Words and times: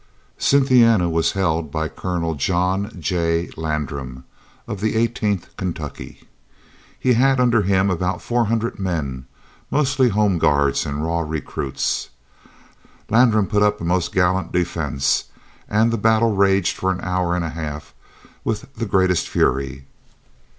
Cynthiana 0.39 1.11
was 1.11 1.33
held 1.33 1.71
by 1.71 1.87
Colonel 1.87 2.33
John 2.33 2.91
J. 2.99 3.51
Landram 3.55 4.23
of 4.67 4.81
the 4.81 4.95
Eighteenth 4.95 5.55
Kentucky. 5.57 6.27
He 6.99 7.13
had 7.13 7.39
under 7.39 7.61
him 7.61 7.91
about 7.91 8.19
four 8.19 8.45
hundred 8.45 8.79
men, 8.79 9.27
mostly 9.69 10.09
Home 10.09 10.39
Guards 10.39 10.87
and 10.87 11.05
raw 11.05 11.19
recruits. 11.19 12.09
Landram 13.11 13.47
put 13.47 13.61
up 13.61 13.79
a 13.79 13.83
most 13.83 14.11
gallant 14.11 14.51
defence, 14.51 15.25
and 15.69 15.91
the 15.93 15.99
battle 15.99 16.35
raged 16.35 16.75
for 16.77 16.91
an 16.91 17.01
hour 17.01 17.35
and 17.35 17.45
a 17.45 17.49
half 17.49 17.93
with 18.43 18.73
the 18.73 18.87
greatest 18.87 19.29
fury. 19.29 19.85